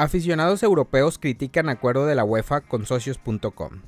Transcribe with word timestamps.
Aficionados 0.00 0.62
europeos 0.62 1.18
critican 1.18 1.68
acuerdo 1.68 2.06
de 2.06 2.14
la 2.14 2.24
UEFA 2.24 2.62
con 2.62 2.86
socios.com. 2.86 3.82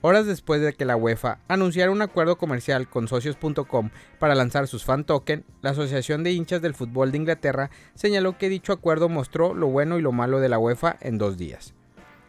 Horas 0.00 0.24
después 0.24 0.62
de 0.62 0.72
que 0.72 0.86
la 0.86 0.96
UEFA 0.96 1.36
anunciara 1.48 1.92
un 1.92 2.00
acuerdo 2.00 2.38
comercial 2.38 2.88
con 2.88 3.08
socios.com 3.08 3.90
para 4.18 4.34
lanzar 4.34 4.68
sus 4.68 4.86
fan 4.86 5.04
token, 5.04 5.44
la 5.60 5.72
Asociación 5.72 6.24
de 6.24 6.32
Hinchas 6.32 6.62
del 6.62 6.72
Fútbol 6.72 7.12
de 7.12 7.18
Inglaterra 7.18 7.68
señaló 7.94 8.38
que 8.38 8.48
dicho 8.48 8.72
acuerdo 8.72 9.10
mostró 9.10 9.52
lo 9.52 9.66
bueno 9.66 9.98
y 9.98 10.00
lo 10.00 10.12
malo 10.12 10.40
de 10.40 10.48
la 10.48 10.58
UEFA 10.58 10.96
en 11.02 11.18
dos 11.18 11.36
días. 11.36 11.74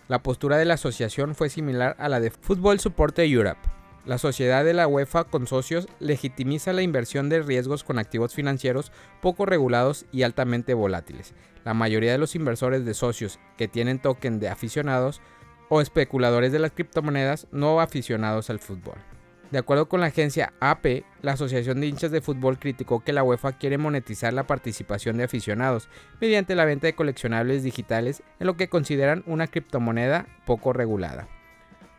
La 0.10 0.22
postura 0.22 0.58
de 0.58 0.66
la 0.66 0.74
asociación 0.74 1.36
fue 1.36 1.48
similar 1.48 1.96
a 2.00 2.10
la 2.10 2.20
de 2.20 2.32
Football 2.32 2.82
Support 2.82 3.20
Europe, 3.20 3.62
la 4.06 4.18
sociedad 4.18 4.64
de 4.64 4.74
la 4.74 4.88
UEFA 4.88 5.24
con 5.24 5.48
socios 5.48 5.88
legitimiza 6.00 6.74
la 6.74 6.84
inversión 6.84 7.28
de 7.28 7.42
riesgos 7.42 7.84
con 7.84 7.98
activos 7.98 8.34
financieros 8.34 8.92
poco 9.22 9.46
regulados 9.46 10.06
y 10.12 10.24
altamente 10.24 10.74
volátiles. 10.74 11.34
La 11.64 11.74
mayoría 11.74 12.12
de 12.12 12.20
los 12.20 12.36
inversores 12.36 12.86
de 12.86 12.94
socios 12.94 13.40
que 13.58 13.68
tienen 13.68 14.00
token 14.00 14.40
de 14.40 14.50
aficionados 14.50 15.22
o 15.70 15.82
especuladores 15.82 16.52
de 16.52 16.60
las 16.60 16.72
criptomonedas 16.72 17.48
no 17.52 17.82
aficionados 17.82 18.52
al 18.52 18.60
fútbol. 18.60 18.98
De 19.52 19.60
acuerdo 19.60 19.88
con 19.88 20.02
la 20.02 20.08
agencia 20.08 20.54
AP, 20.60 21.04
la 21.22 21.34
Asociación 21.34 21.80
de 21.80 21.88
Hinchas 21.88 22.12
de 22.12 22.22
Fútbol 22.22 22.60
criticó 22.60 23.04
que 23.04 23.14
la 23.14 23.24
UEFA 23.24 23.54
quiere 23.54 23.78
monetizar 23.78 24.34
la 24.34 24.48
participación 24.48 25.18
de 25.18 25.24
aficionados 25.24 25.88
mediante 26.20 26.56
la 26.56 26.66
venta 26.66 26.88
de 26.88 26.96
coleccionables 26.96 27.64
digitales 27.64 28.22
en 28.40 28.48
lo 28.48 28.58
que 28.58 28.70
consideran 28.70 29.24
una 29.28 29.48
criptomoneda 29.48 30.28
poco 30.46 30.74
regulada. 30.74 31.28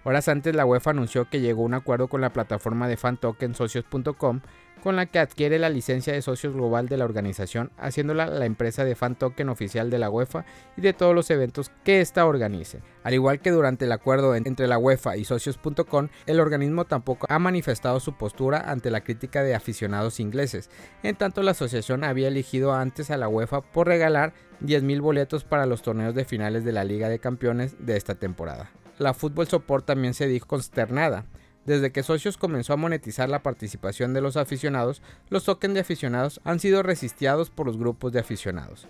Horas 0.09 0.29
antes 0.29 0.55
la 0.55 0.65
UEFA 0.65 0.93
anunció 0.93 1.29
que 1.29 1.41
llegó 1.41 1.63
a 1.63 1.67
un 1.67 1.75
acuerdo 1.75 2.07
con 2.07 2.21
la 2.21 2.33
plataforma 2.33 2.87
de 2.87 2.97
fantokensocios.com 2.97 4.41
con 4.81 4.95
la 4.95 5.07
que 5.07 5.19
adquiere 5.19 5.59
la 5.59 5.69
licencia 5.69 6.13
de 6.13 6.23
socios 6.23 6.53
global 6.53 6.89
de 6.89 6.97
la 6.97 7.05
organización, 7.05 7.73
haciéndola 7.77 8.27
la 8.27 8.47
empresa 8.47 8.85
de 8.85 8.95
fan 8.95 9.17
token 9.17 9.49
oficial 9.49 9.91
de 9.91 9.99
la 9.99 10.09
UEFA 10.09 10.45
y 10.77 10.81
de 10.81 10.93
todos 10.93 11.13
los 11.13 11.29
eventos 11.33 11.73
que 11.83 12.01
ésta 12.01 12.25
organice. 12.25 12.83
Al 13.03 13.15
igual 13.15 13.41
que 13.41 13.51
durante 13.51 13.87
el 13.87 13.91
acuerdo 13.91 14.37
entre 14.37 14.69
la 14.69 14.79
UEFA 14.79 15.17
y 15.17 15.25
socios.com, 15.25 16.07
el 16.27 16.39
organismo 16.39 16.85
tampoco 16.85 17.27
ha 17.29 17.41
manifestado 17.41 17.99
su 17.99 18.17
postura 18.17 18.61
ante 18.71 18.93
la 18.93 19.01
crítica 19.01 19.43
de 19.43 19.57
aficionados 19.57 20.21
ingleses. 20.21 20.71
En 21.03 21.17
tanto, 21.17 21.43
la 21.43 21.51
asociación 21.51 22.05
había 22.05 22.29
elegido 22.29 22.75
antes 22.75 23.11
a 23.11 23.17
la 23.17 23.27
UEFA 23.27 23.61
por 23.61 23.89
regalar 23.89 24.35
10.000 24.63 25.01
boletos 25.01 25.43
para 25.43 25.67
los 25.67 25.83
torneos 25.83 26.15
de 26.15 26.25
finales 26.25 26.65
de 26.65 26.71
la 26.71 26.85
Liga 26.85 27.09
de 27.09 27.19
Campeones 27.19 27.75
de 27.85 27.97
esta 27.97 28.15
temporada 28.15 28.71
la 28.99 29.15
Fútbol 29.15 29.47
Support 29.47 29.87
también 29.87 30.15
se 30.15 30.27
dijo 30.27 30.47
consternada. 30.47 31.27
Desde 31.65 31.91
que 31.91 32.03
Socios 32.03 32.37
comenzó 32.37 32.73
a 32.73 32.77
monetizar 32.77 33.29
la 33.29 33.43
participación 33.43 34.15
de 34.15 34.21
los 34.21 34.37
aficionados, 34.37 35.03
los 35.31 35.45
tokens 35.45 35.75
de 35.75 35.81
aficionados 35.81 36.41
han 36.45 36.61
sido 36.61 36.83
resistidos 36.83 37.51
por 37.51 37.67
los 37.67 37.77
grupos 37.77 38.13
de 38.13 38.21
aficionados. 38.21 38.89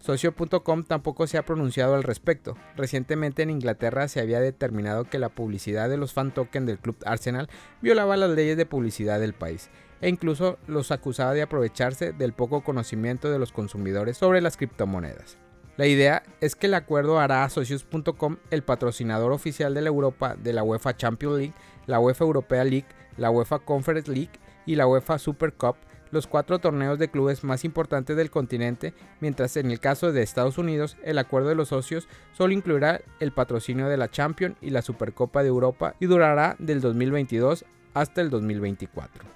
Socio.com 0.00 0.84
tampoco 0.84 1.26
se 1.26 1.38
ha 1.38 1.44
pronunciado 1.44 1.94
al 1.94 2.02
respecto. 2.02 2.56
Recientemente 2.76 3.42
en 3.42 3.50
Inglaterra 3.50 4.08
se 4.08 4.20
había 4.20 4.40
determinado 4.40 5.04
que 5.04 5.18
la 5.18 5.30
publicidad 5.30 5.88
de 5.88 5.96
los 5.96 6.12
fan 6.12 6.34
tokens 6.34 6.66
del 6.66 6.78
club 6.78 6.96
Arsenal 7.06 7.48
violaba 7.80 8.16
las 8.16 8.30
leyes 8.30 8.56
de 8.56 8.66
publicidad 8.66 9.20
del 9.20 9.32
país 9.32 9.70
e 10.00 10.08
incluso 10.08 10.58
los 10.66 10.90
acusaba 10.90 11.32
de 11.32 11.42
aprovecharse 11.42 12.12
del 12.12 12.34
poco 12.34 12.62
conocimiento 12.62 13.30
de 13.30 13.38
los 13.38 13.52
consumidores 13.52 14.18
sobre 14.18 14.40
las 14.40 14.56
criptomonedas. 14.56 15.38
La 15.76 15.86
idea 15.86 16.22
es 16.40 16.56
que 16.56 16.68
el 16.68 16.74
acuerdo 16.74 17.20
hará 17.20 17.44
a 17.44 17.50
Socios.com 17.50 18.38
el 18.50 18.62
patrocinador 18.62 19.32
oficial 19.32 19.74
de 19.74 19.82
la 19.82 19.88
Europa 19.88 20.34
de 20.34 20.54
la 20.54 20.62
UEFA 20.62 20.96
Champions 20.96 21.36
League, 21.36 21.54
la 21.86 22.00
UEFA 22.00 22.24
Europea 22.24 22.64
League, 22.64 22.86
la 23.18 23.30
UEFA 23.30 23.58
Conference 23.58 24.10
League 24.10 24.30
y 24.64 24.76
la 24.76 24.86
UEFA 24.86 25.18
Super 25.18 25.52
Cup, 25.52 25.76
los 26.10 26.26
cuatro 26.26 26.58
torneos 26.60 26.98
de 26.98 27.10
clubes 27.10 27.44
más 27.44 27.62
importantes 27.64 28.16
del 28.16 28.30
continente, 28.30 28.94
mientras 29.20 29.58
en 29.58 29.70
el 29.70 29.78
caso 29.78 30.12
de 30.12 30.22
Estados 30.22 30.56
Unidos 30.56 30.96
el 31.04 31.18
acuerdo 31.18 31.50
de 31.50 31.56
los 31.56 31.68
socios 31.68 32.08
solo 32.32 32.54
incluirá 32.54 33.02
el 33.20 33.32
patrocinio 33.32 33.88
de 33.88 33.98
la 33.98 34.10
Champions 34.10 34.56
y 34.62 34.70
la 34.70 34.80
Supercopa 34.80 35.42
de 35.42 35.48
Europa 35.48 35.94
y 36.00 36.06
durará 36.06 36.56
del 36.58 36.80
2022 36.80 37.66
hasta 37.92 38.22
el 38.22 38.30
2024. 38.30 39.35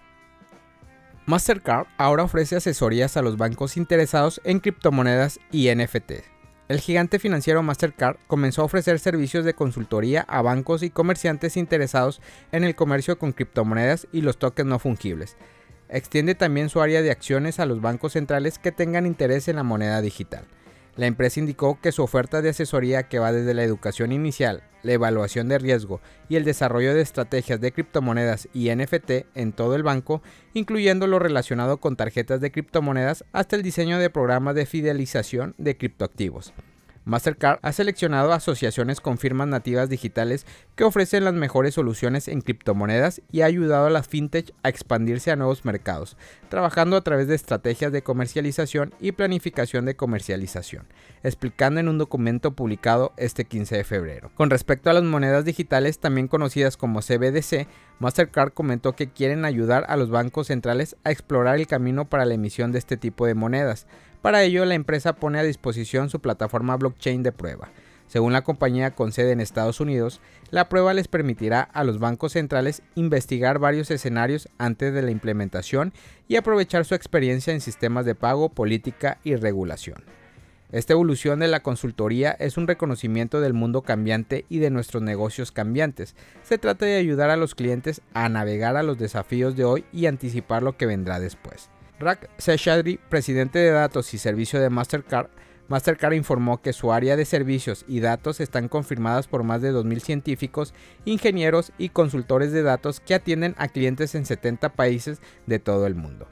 Mastercard 1.31 1.87
ahora 1.97 2.25
ofrece 2.25 2.57
asesorías 2.57 3.17
a 3.17 3.23
los 3.23 3.37
bancos 3.37 3.77
interesados 3.77 4.41
en 4.43 4.59
criptomonedas 4.59 5.39
y 5.53 5.73
NFT. 5.73 6.25
El 6.67 6.81
gigante 6.81 7.21
financiero 7.21 7.63
Mastercard 7.63 8.17
comenzó 8.27 8.63
a 8.63 8.65
ofrecer 8.65 8.99
servicios 8.99 9.45
de 9.45 9.55
consultoría 9.55 10.23
a 10.23 10.43
bancos 10.43 10.83
y 10.83 10.91
comerciantes 10.91 11.57
interesados 11.57 12.21
en 12.51 12.65
el 12.65 12.75
comercio 12.75 13.17
con 13.17 13.31
criptomonedas 13.31 14.09
y 14.11 14.23
los 14.23 14.41
tokens 14.41 14.69
no 14.69 14.81
fungibles. 14.81 15.37
Extiende 15.89 16.35
también 16.35 16.69
su 16.69 16.81
área 16.81 17.01
de 17.01 17.13
acciones 17.13 17.61
a 17.61 17.67
los 17.67 17.81
bancos 17.81 18.15
centrales 18.15 18.59
que 18.59 18.73
tengan 18.73 19.07
interés 19.07 19.47
en 19.47 19.55
la 19.55 19.63
moneda 19.63 20.01
digital. 20.01 20.49
La 20.97 21.07
empresa 21.07 21.41
indicó 21.41 21.79
que 21.81 21.93
su 21.93 22.03
oferta 22.03 22.43
de 22.43 22.51
asesoría 22.51 23.05
que 23.05 23.19
va 23.19 23.33
desde 23.33 23.55
la 23.55 23.63
educación 23.63 24.13
inicial, 24.13 24.63
la 24.83 24.93
evaluación 24.93 25.49
de 25.49 25.59
riesgo 25.59 26.01
y 26.29 26.37
el 26.37 26.45
desarrollo 26.45 26.95
de 26.95 27.03
estrategias 27.03 27.61
de 27.61 27.73
criptomonedas 27.73 28.49
y 28.53 28.75
NFT 28.75 29.11
en 29.35 29.53
todo 29.53 29.77
el 29.77 29.83
banco, 29.83 30.23
incluyendo 30.55 31.07
lo 31.07 31.19
relacionado 31.19 31.79
con 31.79 31.97
tarjetas 31.97 32.41
de 32.41 32.51
criptomonedas 32.51 33.25
hasta 33.33 33.57
el 33.57 33.63
diseño 33.63 33.99
de 33.99 34.11
programas 34.11 34.55
de 34.55 34.67
fidelización 34.67 35.55
de 35.59 35.77
criptoactivos. 35.77 36.53
Mastercard 37.11 37.59
ha 37.63 37.73
seleccionado 37.73 38.33
asociaciones 38.33 39.01
con 39.01 39.19
firmas 39.19 39.49
nativas 39.49 39.89
digitales 39.89 40.47
que 40.77 40.85
ofrecen 40.85 41.25
las 41.25 41.35
mejores 41.35 41.75
soluciones 41.75 42.29
en 42.29 42.41
criptomonedas 42.41 43.21
y 43.33 43.41
ha 43.41 43.47
ayudado 43.47 43.87
a 43.87 43.91
las 43.91 44.07
fintech 44.07 44.55
a 44.63 44.69
expandirse 44.69 45.33
a 45.33 45.37
nuevos 45.37 45.65
mercados, 45.65 46.17
trabajando 46.49 46.97
a 46.97 47.01
través 47.01 47.27
de 47.27 47.35
estrategias 47.35 47.91
de 47.91 48.03
comercialización 48.03 48.95
y 49.01 49.11
planificación 49.11 49.87
de 49.87 49.97
comercialización, 49.97 50.87
explicando 51.25 51.81
en 51.81 51.89
un 51.89 51.99
documento 51.99 52.53
publicado 52.53 53.13
este 53.17 53.45
15 53.45 53.79
de 53.79 53.85
febrero. 53.85 54.31
Con 54.37 54.49
respecto 54.49 54.89
a 54.89 54.93
las 54.93 55.03
monedas 55.03 55.45
digitales, 55.45 55.99
también 55.99 56.29
conocidas 56.29 56.77
como 56.77 57.01
CBDC, 57.01 57.67
Mastercard 57.99 58.53
comentó 58.53 58.93
que 58.93 59.11
quieren 59.11 59.45
ayudar 59.45 59.85
a 59.89 59.97
los 59.97 60.11
bancos 60.11 60.47
centrales 60.47 60.97
a 61.03 61.11
explorar 61.11 61.57
el 61.57 61.67
camino 61.67 62.09
para 62.09 62.25
la 62.25 62.35
emisión 62.35 62.71
de 62.71 62.79
este 62.79 62.97
tipo 62.97 63.27
de 63.27 63.35
monedas, 63.35 63.89
para 64.23 64.43
ello, 64.43 64.65
la 64.65 64.75
empresa 64.75 65.15
pone 65.15 65.39
a 65.39 65.43
disposición 65.43 66.11
su 66.11 66.21
plataforma 66.21 66.77
blockchain 66.77 67.23
de 67.23 67.33
prueba. 67.33 67.71
Según 68.07 68.33
la 68.33 68.43
compañía 68.43 68.91
con 68.91 69.13
sede 69.13 69.31
en 69.31 69.41
Estados 69.41 69.79
Unidos, 69.79 70.21
la 70.51 70.69
prueba 70.69 70.93
les 70.95 71.07
permitirá 71.07 71.61
a 71.61 71.85
los 71.85 72.01
bancos 72.01 72.33
centrales 72.33 72.83
investigar 72.97 73.61
varios 73.61 73.89
escenarios 73.93 74.49
antes 74.59 74.93
de 74.93 75.03
la 75.03 75.13
implementación 75.13 75.93
y 76.27 76.35
aprovechar 76.35 76.85
su 76.85 76.97
experiencia 76.97 77.53
en 77.53 77.61
sistemas 77.61 78.05
de 78.05 78.17
pago, 78.17 78.49
política 78.49 79.19
y 79.23 79.37
regulación. 79.37 80.03
Esta 80.73 80.93
evolución 80.93 81.39
de 81.39 81.49
la 81.49 81.61
consultoría 81.61 82.33
es 82.33 82.57
un 82.57 82.67
reconocimiento 82.67 83.41
del 83.41 83.55
mundo 83.55 83.83
cambiante 83.83 84.45
y 84.49 84.59
de 84.59 84.71
nuestros 84.71 85.03
negocios 85.03 85.53
cambiantes. 85.53 86.17
Se 86.43 86.59
trata 86.59 86.87
de 86.87 86.97
ayudar 86.97 87.31
a 87.31 87.37
los 87.37 87.55
clientes 87.55 88.03
a 88.13 88.29
navegar 88.29 88.77
a 88.77 88.83
los 88.83 88.99
desafíos 88.99 89.57
de 89.57 89.65
hoy 89.65 89.85
y 89.93 90.07
anticipar 90.07 90.65
lo 90.65 90.77
que 90.77 90.87
vendrá 90.87 91.21
después. 91.21 91.71
Rak 92.01 92.31
Seshadri, 92.39 92.99
presidente 93.11 93.59
de 93.59 93.71
datos 93.73 94.15
y 94.15 94.19
servicio 94.19 94.59
de 94.59 94.71
Mastercard, 94.71 95.29
Mastercard 95.69 96.15
informó 96.15 96.63
que 96.63 96.73
su 96.73 96.93
área 96.93 97.15
de 97.15 97.27
servicios 97.27 97.85
y 97.87 98.01
datos 98.01 98.41
están 98.41 98.69
confirmadas 98.69 99.29
por 99.29 99.45
más 99.45 99.61
de 99.61 99.71
2.000 99.71 100.01
científicos, 100.01 100.75
ingenieros 101.05 101.73
y 101.77 101.91
consultores 101.91 102.53
de 102.53 102.63
datos 102.63 103.01
que 103.01 103.15
atienden 103.15 103.55
a 103.59 103.69
clientes 103.69 104.15
en 104.15 104.25
70 104.25 104.71
países 104.71 105.21
de 105.47 105.59
todo 105.59 105.87
el 105.87 105.95
mundo. 105.95 106.27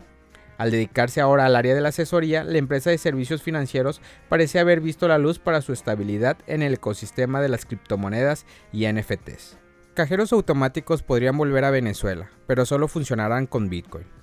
Al 0.57 0.71
dedicarse 0.71 1.21
ahora 1.21 1.45
al 1.45 1.55
área 1.55 1.75
de 1.75 1.83
la 1.83 1.91
asesoría, 1.91 2.45
la 2.45 2.59
empresa 2.59 2.89
de 2.89 2.99
servicios 2.99 3.43
financieros 3.43 4.01
parece 4.31 4.59
haber 4.59 4.81
visto 4.81 5.07
la 5.07 5.19
luz 5.19 5.39
para 5.39 5.61
su 5.61 5.75
estabilidad 5.75 6.39
en 6.47 6.63
el 6.63 6.75
ecosistema 6.75 7.43
de 7.43 7.51
las 7.51 7.67
criptomonedas 7.67 8.47
y 8.73 8.91
NFTs. 8.91 9.59
Cajeros 9.93 10.33
automáticos 10.33 11.03
podrían 11.03 11.37
volver 11.37 11.65
a 11.65 11.71
Venezuela, 11.71 12.31
pero 12.47 12.65
solo 12.65 12.89
funcionarán 12.89 13.47
con 13.47 13.69
Bitcoin. 13.69 14.18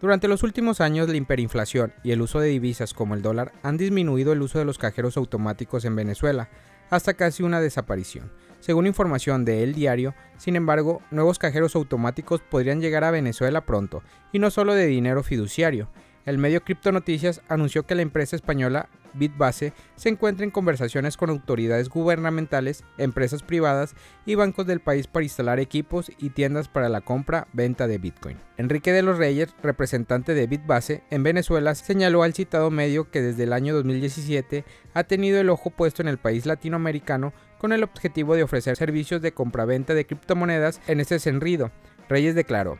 Durante 0.00 0.28
los 0.28 0.44
últimos 0.44 0.80
años, 0.80 1.08
la 1.08 1.16
hiperinflación 1.16 1.92
y 2.04 2.12
el 2.12 2.22
uso 2.22 2.38
de 2.38 2.48
divisas 2.48 2.94
como 2.94 3.14
el 3.14 3.22
dólar 3.22 3.52
han 3.64 3.76
disminuido 3.76 4.32
el 4.32 4.42
uso 4.42 4.60
de 4.60 4.64
los 4.64 4.78
cajeros 4.78 5.16
automáticos 5.16 5.84
en 5.84 5.96
Venezuela, 5.96 6.48
hasta 6.88 7.14
casi 7.14 7.42
una 7.42 7.60
desaparición. 7.60 8.30
Según 8.60 8.86
información 8.86 9.44
de 9.44 9.64
El 9.64 9.74
Diario, 9.74 10.14
sin 10.36 10.54
embargo, 10.54 11.02
nuevos 11.10 11.40
cajeros 11.40 11.74
automáticos 11.74 12.40
podrían 12.48 12.80
llegar 12.80 13.02
a 13.02 13.10
Venezuela 13.10 13.66
pronto, 13.66 14.04
y 14.32 14.38
no 14.38 14.50
solo 14.50 14.74
de 14.74 14.86
dinero 14.86 15.24
fiduciario. 15.24 15.90
El 16.28 16.36
medio 16.36 16.62
Cripto 16.62 16.92
Noticias 16.92 17.40
anunció 17.48 17.86
que 17.86 17.94
la 17.94 18.02
empresa 18.02 18.36
española 18.36 18.90
Bitbase 19.14 19.72
se 19.96 20.10
encuentra 20.10 20.44
en 20.44 20.50
conversaciones 20.50 21.16
con 21.16 21.30
autoridades 21.30 21.88
gubernamentales, 21.88 22.84
empresas 22.98 23.42
privadas 23.42 23.94
y 24.26 24.34
bancos 24.34 24.66
del 24.66 24.80
país 24.80 25.06
para 25.06 25.24
instalar 25.24 25.58
equipos 25.58 26.12
y 26.18 26.28
tiendas 26.28 26.68
para 26.68 26.90
la 26.90 27.00
compra-venta 27.00 27.86
de 27.86 27.96
Bitcoin. 27.96 28.36
Enrique 28.58 28.92
de 28.92 29.00
los 29.00 29.16
Reyes, 29.16 29.54
representante 29.62 30.34
de 30.34 30.46
Bitbase 30.46 31.02
en 31.08 31.22
Venezuela, 31.22 31.74
señaló 31.74 32.22
al 32.22 32.34
citado 32.34 32.70
medio 32.70 33.10
que 33.10 33.22
desde 33.22 33.44
el 33.44 33.54
año 33.54 33.74
2017 33.74 34.66
ha 34.92 35.04
tenido 35.04 35.40
el 35.40 35.48
ojo 35.48 35.70
puesto 35.70 36.02
en 36.02 36.08
el 36.08 36.18
país 36.18 36.44
latinoamericano 36.44 37.32
con 37.56 37.72
el 37.72 37.82
objetivo 37.82 38.36
de 38.36 38.42
ofrecer 38.42 38.76
servicios 38.76 39.22
de 39.22 39.32
compra-venta 39.32 39.94
de 39.94 40.04
criptomonedas 40.04 40.82
en 40.88 41.00
este 41.00 41.20
sentido. 41.20 41.70
Reyes 42.10 42.34
declaró, 42.34 42.78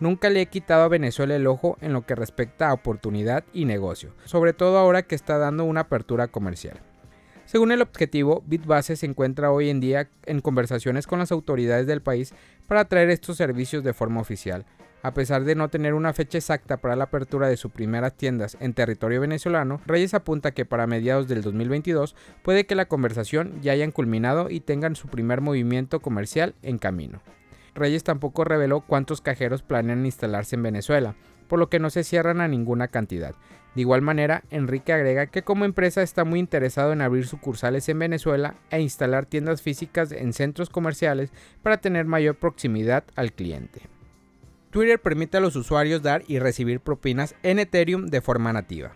Nunca 0.00 0.30
le 0.30 0.42
he 0.42 0.46
quitado 0.46 0.84
a 0.84 0.88
Venezuela 0.88 1.34
el 1.34 1.46
ojo 1.46 1.76
en 1.80 1.92
lo 1.92 2.06
que 2.06 2.14
respecta 2.14 2.68
a 2.68 2.72
oportunidad 2.72 3.44
y 3.52 3.64
negocio, 3.64 4.14
sobre 4.24 4.52
todo 4.52 4.78
ahora 4.78 5.02
que 5.02 5.16
está 5.16 5.38
dando 5.38 5.64
una 5.64 5.80
apertura 5.80 6.28
comercial. 6.28 6.80
Según 7.46 7.72
el 7.72 7.82
objetivo, 7.82 8.44
Bitbase 8.46 8.94
se 8.94 9.06
encuentra 9.06 9.50
hoy 9.50 9.70
en 9.70 9.80
día 9.80 10.08
en 10.26 10.40
conversaciones 10.40 11.06
con 11.06 11.18
las 11.18 11.32
autoridades 11.32 11.86
del 11.86 12.02
país 12.02 12.34
para 12.66 12.84
traer 12.84 13.10
estos 13.10 13.38
servicios 13.38 13.82
de 13.82 13.94
forma 13.94 14.20
oficial. 14.20 14.66
A 15.02 15.14
pesar 15.14 15.44
de 15.44 15.54
no 15.54 15.68
tener 15.68 15.94
una 15.94 16.12
fecha 16.12 16.38
exacta 16.38 16.76
para 16.76 16.94
la 16.94 17.04
apertura 17.04 17.48
de 17.48 17.56
sus 17.56 17.72
primeras 17.72 18.14
tiendas 18.14 18.56
en 18.60 18.74
territorio 18.74 19.20
venezolano, 19.20 19.80
Reyes 19.86 20.12
apunta 20.12 20.50
que 20.52 20.64
para 20.64 20.86
mediados 20.86 21.26
del 21.26 21.42
2022 21.42 22.14
puede 22.42 22.66
que 22.66 22.74
la 22.74 22.86
conversación 22.86 23.60
ya 23.62 23.72
hayan 23.72 23.92
culminado 23.92 24.50
y 24.50 24.60
tengan 24.60 24.94
su 24.94 25.08
primer 25.08 25.40
movimiento 25.40 26.00
comercial 26.00 26.54
en 26.62 26.78
camino. 26.78 27.20
Reyes 27.78 28.04
tampoco 28.04 28.44
reveló 28.44 28.80
cuántos 28.80 29.20
cajeros 29.20 29.62
planean 29.62 30.04
instalarse 30.04 30.56
en 30.56 30.62
Venezuela, 30.62 31.14
por 31.48 31.58
lo 31.58 31.68
que 31.68 31.78
no 31.78 31.90
se 31.90 32.04
cierran 32.04 32.40
a 32.40 32.48
ninguna 32.48 32.88
cantidad. 32.88 33.34
De 33.74 33.82
igual 33.82 34.02
manera, 34.02 34.42
Enrique 34.50 34.92
agrega 34.92 35.26
que 35.26 35.42
como 35.42 35.64
empresa 35.64 36.02
está 36.02 36.24
muy 36.24 36.40
interesado 36.40 36.92
en 36.92 37.00
abrir 37.00 37.26
sucursales 37.26 37.88
en 37.88 37.98
Venezuela 37.98 38.54
e 38.70 38.80
instalar 38.80 39.26
tiendas 39.26 39.62
físicas 39.62 40.12
en 40.12 40.32
centros 40.32 40.68
comerciales 40.68 41.32
para 41.62 41.78
tener 41.78 42.04
mayor 42.04 42.36
proximidad 42.36 43.04
al 43.14 43.32
cliente. 43.32 43.82
Twitter 44.70 45.00
permite 45.00 45.36
a 45.36 45.40
los 45.40 45.56
usuarios 45.56 46.02
dar 46.02 46.24
y 46.26 46.38
recibir 46.38 46.80
propinas 46.80 47.34
en 47.42 47.58
Ethereum 47.58 48.06
de 48.06 48.20
forma 48.20 48.52
nativa. 48.52 48.92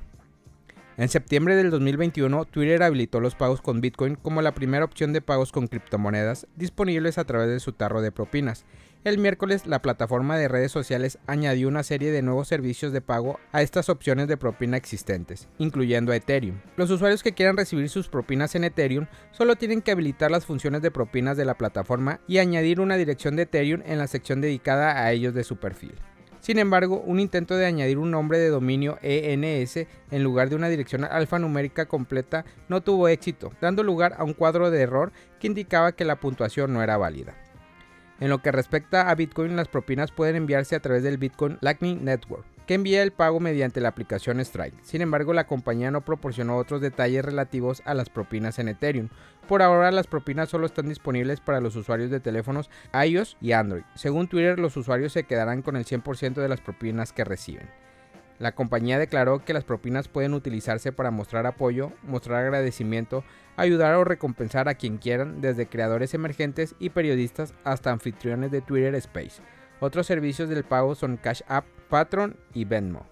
En 0.99 1.09
septiembre 1.09 1.57
del 1.57 1.71
2021, 1.71 2.45
Twitter 2.45 2.83
habilitó 2.83 3.19
los 3.21 3.35
pagos 3.35 3.63
con 3.63 3.81
Bitcoin 3.81 4.15
como 4.15 4.43
la 4.43 4.53
primera 4.53 4.85
opción 4.85 5.15
de 5.15 5.23
pagos 5.23 5.51
con 5.51 5.67
criptomonedas 5.67 6.47
disponibles 6.55 7.17
a 7.17 7.25
través 7.25 7.49
de 7.49 7.61
su 7.61 7.73
tarro 7.73 8.03
de 8.03 8.13
propinas. 8.13 8.67
El 9.03 9.17
miércoles, 9.17 9.67
la 9.67 9.81
plataforma 9.81 10.37
de 10.37 10.49
redes 10.49 10.71
sociales 10.71 11.19
añadió 11.27 11.67
una 11.67 11.83
serie 11.83 12.13
de 12.13 12.21
nuevos 12.21 12.47
servicios 12.47 12.93
de 12.93 13.01
pago 13.01 13.41
a 13.53 13.63
estas 13.63 13.89
opciones 13.89 14.29
de 14.29 14.37
propina 14.37 14.77
existentes, 14.77 15.49
incluyendo 15.59 16.13
a 16.13 16.17
Ethereum. 16.17 16.61
Los 16.77 16.91
usuarios 16.91 17.23
que 17.23 17.33
quieran 17.33 17.57
recibir 17.57 17.89
sus 17.89 18.09
propinas 18.09 18.55
en 18.55 18.65
Ethereum 18.65 19.07
solo 19.31 19.57
tienen 19.57 19.81
que 19.81 19.93
habilitar 19.93 20.31
las 20.31 20.45
funciones 20.45 20.83
de 20.83 20.91
propinas 20.91 21.39
de 21.39 21.47
la 21.47 21.57
plataforma 21.57 22.21
y 22.29 22.37
añadir 22.37 22.81
una 22.81 22.97
dirección 22.97 23.35
de 23.35 23.43
Ethereum 23.43 23.83
en 23.87 23.99
la 23.99 24.09
sección 24.09 24.43
dedicada 24.43 25.03
a 25.03 25.11
ellos 25.11 25.33
de 25.33 25.45
su 25.45 25.57
perfil. 25.57 25.95
Sin 26.43 26.59
embargo, 26.59 27.01
un 27.07 27.21
intento 27.21 27.57
de 27.57 27.67
añadir 27.67 27.99
un 27.99 28.11
nombre 28.11 28.37
de 28.37 28.49
dominio 28.49 28.99
ENS 29.01 29.87
en 30.11 30.25
lugar 30.25 30.49
de 30.49 30.57
una 30.57 30.69
dirección 30.69 31.05
alfanumérica 31.05 31.87
completa 31.87 32.45
no 32.69 32.81
tuvo 32.81 33.07
éxito, 33.07 33.53
dando 33.61 33.85
lugar 33.85 34.17
a 34.19 34.25
un 34.25 34.35
cuadro 34.35 34.73
de 34.73 34.81
error 34.81 35.13
que 35.39 35.47
indicaba 35.47 35.93
que 35.93 36.05
la 36.05 36.17
puntuación 36.17 36.73
no 36.73 36.83
era 36.83 36.97
válida. 36.97 37.37
En 38.19 38.29
lo 38.29 38.43
que 38.43 38.51
respecta 38.51 39.09
a 39.09 39.15
Bitcoin, 39.15 39.55
las 39.55 39.69
propinas 39.69 40.11
pueden 40.11 40.35
enviarse 40.35 40.75
a 40.75 40.81
través 40.81 41.05
del 41.05 41.17
Bitcoin 41.17 41.59
Lightning 41.61 42.05
Network, 42.05 42.45
que 42.67 42.75
envía 42.75 43.03
el 43.03 43.13
pago 43.13 43.41
mediante 43.41 43.81
la 43.81 43.89
aplicación 43.89 44.41
Strike. 44.41 44.83
Sin 44.83 45.03
embargo, 45.03 45.33
la 45.33 45.47
compañía 45.47 45.91
no 45.91 46.05
proporcionó 46.05 46.57
otros 46.57 46.81
detalles 46.81 47.25
relativos 47.25 47.83
a 47.85 47.95
las 47.95 48.09
propinas 48.09 48.59
en 48.59 48.69
Ethereum. 48.69 49.09
Por 49.49 49.63
ahora, 49.63 49.91
las 49.91 50.07
propinas 50.07 50.49
solo 50.49 50.67
están 50.67 50.89
disponibles 50.89 51.41
para 51.41 51.61
los 51.61 51.77
usuarios 51.77 52.11
de 52.11 52.21
teléfonos 52.21 52.71
iOS 52.93 53.37
y 53.41 53.53
Android. 53.53 53.83
Según 53.95 54.29
Twitter, 54.29 54.59
los 54.59 54.77
usuarios 54.77 55.13
se 55.13 55.25
quedarán 55.25 55.63
con 55.63 55.77
el 55.77 55.85
100% 55.85 56.35
de 56.35 56.49
las 56.49 56.61
propinas 56.61 57.13
que 57.13 57.25
reciben. 57.25 57.69
La 58.39 58.57
compañía 58.57 58.99
declaró 58.99 59.45
que 59.45 59.53
las 59.53 59.63
propinas 59.63 60.09
pueden 60.09 60.35
utilizarse 60.35 60.91
para 60.91 61.13
mostrar 61.13 61.47
apoyo, 61.47 61.93
mostrar 62.03 62.43
agradecimiento, 62.43 63.23
ayudar 63.57 63.95
o 63.95 64.03
recompensar 64.03 64.69
a 64.69 64.75
quien 64.75 64.99
quieran, 64.99 65.41
desde 65.41 65.69
creadores 65.69 66.13
emergentes 66.13 66.75
y 66.81 66.91
periodistas 66.91 67.55
hasta 67.63 67.93
anfitriones 67.93 68.51
de 68.51 68.61
Twitter 68.61 68.97
Space. 68.97 69.41
Otros 69.79 70.07
servicios 70.07 70.49
del 70.49 70.65
pago 70.65 70.95
son 70.95 71.19
Cash 71.19 71.43
App, 71.47 71.67
Patron 71.93 72.39
y 72.55 72.65
Venmo. 72.65 73.07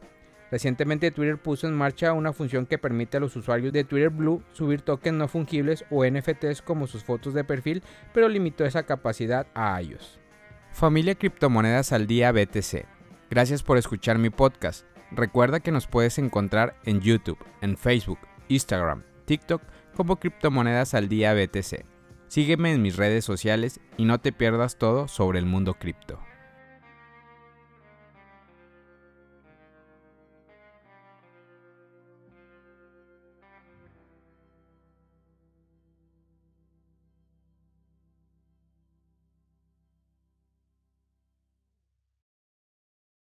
Recientemente 0.50 1.10
Twitter 1.10 1.36
puso 1.36 1.68
en 1.68 1.74
marcha 1.74 2.14
una 2.14 2.32
función 2.32 2.64
que 2.64 2.78
permite 2.78 3.18
a 3.18 3.20
los 3.20 3.36
usuarios 3.36 3.74
de 3.74 3.84
Twitter 3.84 4.08
Blue 4.08 4.42
subir 4.54 4.80
tokens 4.80 5.18
no 5.18 5.28
fungibles 5.28 5.84
o 5.90 6.02
NFTs 6.02 6.62
como 6.62 6.86
sus 6.86 7.04
fotos 7.04 7.34
de 7.34 7.44
perfil, 7.44 7.82
pero 8.14 8.26
limitó 8.26 8.64
esa 8.64 8.84
capacidad 8.84 9.46
a 9.52 9.78
ellos. 9.78 10.18
Familia 10.72 11.14
Criptomonedas 11.14 11.92
al 11.92 12.06
Día 12.06 12.32
BTC. 12.32 12.86
Gracias 13.28 13.62
por 13.62 13.76
escuchar 13.76 14.16
mi 14.16 14.30
podcast. 14.30 14.86
Recuerda 15.10 15.60
que 15.60 15.72
nos 15.72 15.86
puedes 15.86 16.16
encontrar 16.16 16.74
en 16.86 17.02
YouTube, 17.02 17.44
en 17.60 17.76
Facebook, 17.76 18.20
Instagram, 18.48 19.02
TikTok 19.26 19.60
como 19.94 20.16
Criptomonedas 20.16 20.94
al 20.94 21.10
Día 21.10 21.34
BTC. 21.34 21.84
Sígueme 22.28 22.72
en 22.72 22.80
mis 22.80 22.96
redes 22.96 23.26
sociales 23.26 23.78
y 23.98 24.06
no 24.06 24.22
te 24.22 24.32
pierdas 24.32 24.78
todo 24.78 25.06
sobre 25.06 25.38
el 25.38 25.44
mundo 25.44 25.74
cripto. 25.74 26.18